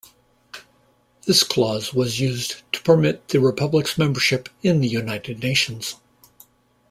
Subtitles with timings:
[1.27, 5.97] This clause was used to permit the republic's membership in the United Nations.